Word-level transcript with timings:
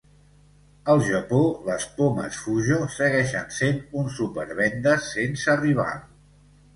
Al 0.93 1.01
Japó, 1.07 1.41
les 1.67 1.83
pomes 1.99 2.39
Fujo 2.45 2.77
segueixen 2.95 3.53
sent 3.57 3.77
un 4.01 4.09
supervendes 4.15 5.11
sense 5.17 5.59
rival. 5.61 6.01